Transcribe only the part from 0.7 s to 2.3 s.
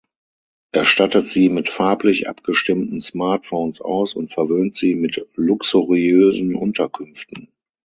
Er stattet sie mit farblich